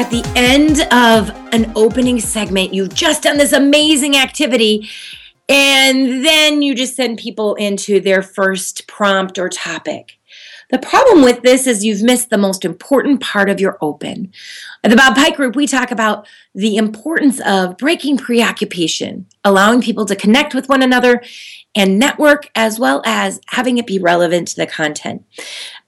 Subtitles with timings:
[0.00, 4.88] at the end of an opening segment, you've just done this amazing activity,
[5.46, 10.18] and then you just send people into their first prompt or topic.
[10.70, 14.32] The problem with this is you've missed the most important part of your open.
[14.82, 20.06] At the Bob Pike Group, we talk about the importance of breaking preoccupation, allowing people
[20.06, 21.22] to connect with one another
[21.74, 25.26] and network, as well as having it be relevant to the content.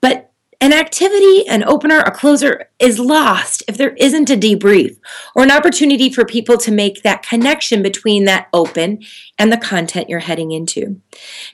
[0.02, 0.31] But
[0.62, 4.96] an activity, an opener, a closer is lost if there isn't a debrief
[5.34, 9.02] or an opportunity for people to make that connection between that open
[9.36, 11.00] and the content you're heading into.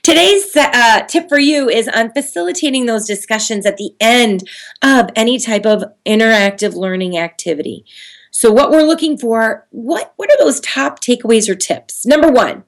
[0.03, 4.47] Today's uh, tip for you is on facilitating those discussions at the end
[4.83, 7.85] of any type of interactive learning activity.
[8.29, 12.05] So what we're looking for, what what are those top takeaways or tips?
[12.05, 12.63] Number 1,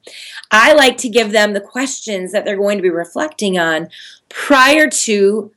[0.50, 3.90] I like to give them the questions that they're going to be reflecting on
[4.28, 5.52] prior to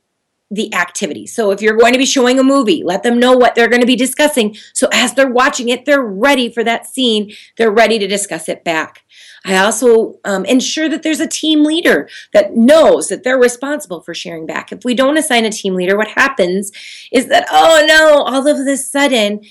[0.52, 1.26] the activity.
[1.26, 3.82] So if you're going to be showing a movie, let them know what they're going
[3.82, 4.56] to be discussing.
[4.74, 7.34] So as they're watching it, they're ready for that scene.
[7.58, 9.04] They're ready to discuss it back.
[9.44, 14.14] I also um, ensure that there's a team leader that knows that they're responsible for
[14.14, 14.72] sharing back.
[14.72, 16.72] If we don't assign a team leader, what happens
[17.12, 19.42] is that, oh no, all of a sudden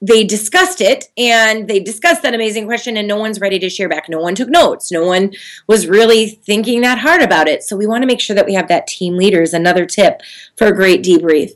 [0.00, 3.88] they discussed it and they discussed that amazing question and no one's ready to share
[3.88, 4.08] back.
[4.08, 4.92] No one took notes.
[4.92, 5.32] No one
[5.66, 7.62] was really thinking that hard about it.
[7.64, 10.20] So we want to make sure that we have that team leader is another tip
[10.56, 11.52] for a great debrief.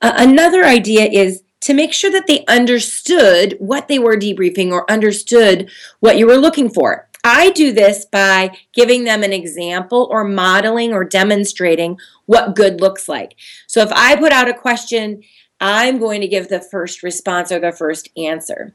[0.00, 4.90] Uh, another idea is to make sure that they understood what they were debriefing or
[4.90, 7.08] understood what you were looking for.
[7.24, 13.08] I do this by giving them an example or modeling or demonstrating what good looks
[13.08, 13.34] like.
[13.66, 15.22] So if I put out a question
[15.64, 18.74] I'm going to give the first response or the first answer.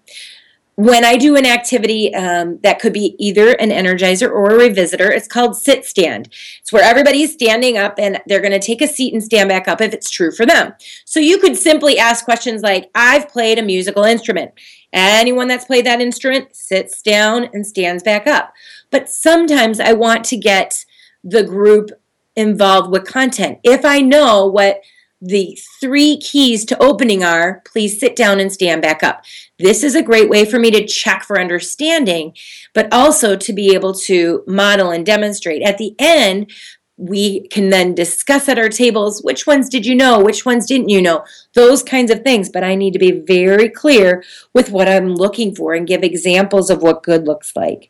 [0.73, 5.11] When I do an activity um, that could be either an energizer or a revisitor,
[5.11, 6.29] it's called sit stand.
[6.61, 9.67] It's where everybody's standing up and they're going to take a seat and stand back
[9.67, 10.73] up if it's true for them.
[11.05, 14.53] So you could simply ask questions like, I've played a musical instrument.
[14.91, 18.51] Anyone that's played that instrument sits down and stands back up.
[18.89, 20.85] But sometimes I want to get
[21.23, 21.91] the group
[22.35, 23.59] involved with content.
[23.63, 24.81] If I know what
[25.21, 29.23] the three keys to opening are please sit down and stand back up.
[29.57, 32.33] This is a great way for me to check for understanding,
[32.73, 35.61] but also to be able to model and demonstrate.
[35.61, 36.51] At the end,
[36.95, 40.89] we can then discuss at our tables which ones did you know, which ones didn't
[40.89, 42.49] you know, those kinds of things.
[42.49, 46.69] But I need to be very clear with what I'm looking for and give examples
[46.69, 47.89] of what good looks like.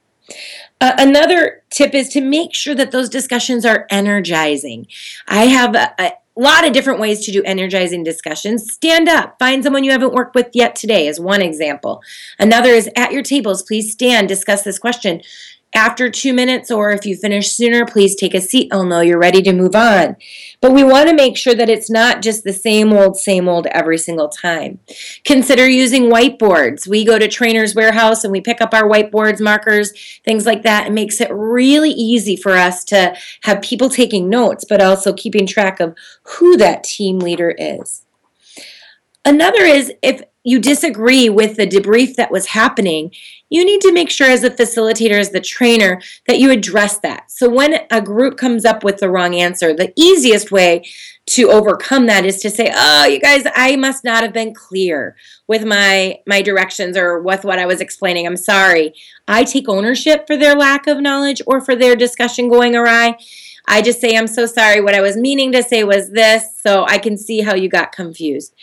[0.81, 4.88] Uh, another tip is to make sure that those discussions are energizing.
[5.28, 8.72] I have a, a a lot of different ways to do energizing discussions.
[8.72, 12.01] Stand up, find someone you haven't worked with yet today, is one example.
[12.39, 15.22] Another is at your tables, please stand, discuss this question
[15.74, 18.69] after two minutes, or if you finish sooner, please take a seat.
[18.72, 20.16] I'll know you're ready to move on.
[20.62, 23.68] But we want to make sure that it's not just the same old, same old
[23.68, 24.79] every single time.
[25.25, 26.88] Consider using whiteboards.
[26.88, 29.94] We go to Trainer's Warehouse and we pick up our whiteboards, markers,
[30.25, 30.88] things like that.
[30.88, 35.46] It makes it really easy for us to have people taking notes, but also keeping
[35.46, 38.06] track of who that team leader is.
[39.24, 43.11] Another is if you disagree with the debrief that was happening,
[43.50, 47.29] you need to make sure as a facilitator, as the trainer, that you address that.
[47.29, 50.85] So when a group comes up with the wrong answer, the easiest way
[51.28, 55.16] to overcome that is to say, "Oh, you guys, I must not have been clear
[55.47, 58.25] with my my directions or with what I was explaining.
[58.25, 58.94] I'm sorry."
[59.28, 63.17] I take ownership for their lack of knowledge or for their discussion going awry.
[63.67, 64.81] I just say, "I'm so sorry.
[64.81, 67.91] What I was meaning to say was this." So I can see how you got
[67.91, 68.53] confused.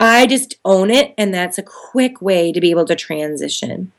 [0.00, 3.92] I just own it, and that's a quick way to be able to transition.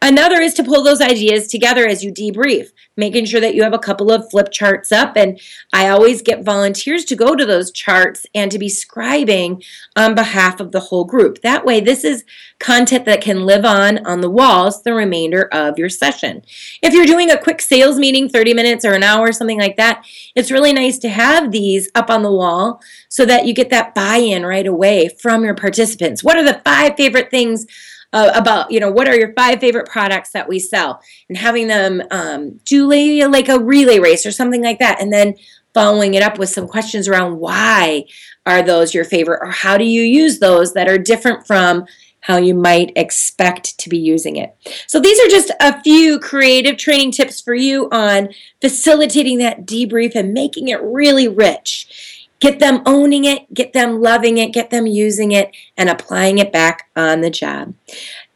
[0.00, 3.72] Another is to pull those ideas together as you debrief, making sure that you have
[3.72, 5.16] a couple of flip charts up.
[5.16, 5.40] And
[5.72, 9.64] I always get volunteers to go to those charts and to be scribing
[9.96, 11.42] on behalf of the whole group.
[11.42, 12.24] That way, this is
[12.58, 16.42] content that can live on on the walls the remainder of your session.
[16.82, 20.04] If you're doing a quick sales meeting, 30 minutes or an hour, something like that,
[20.34, 23.94] it's really nice to have these up on the wall so that you get that
[23.94, 26.24] buy in right away from your participants.
[26.24, 27.66] What are the five favorite things?
[28.12, 31.68] Uh, about you know what are your five favorite products that we sell and having
[31.68, 32.88] them um, do
[33.28, 35.34] like a relay race or something like that and then
[35.74, 38.04] following it up with some questions around why
[38.46, 41.84] are those your favorite or how do you use those that are different from
[42.20, 44.54] how you might expect to be using it.
[44.86, 50.14] So, these are just a few creative training tips for you on facilitating that debrief
[50.14, 52.17] and making it really rich.
[52.40, 56.52] Get them owning it, get them loving it, get them using it, and applying it
[56.52, 57.74] back on the job.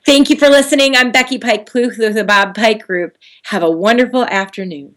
[0.04, 0.96] Thank you for listening.
[0.96, 3.16] I'm Becky Pike Pluth with the Bob Pike Group.
[3.44, 4.96] Have a wonderful afternoon.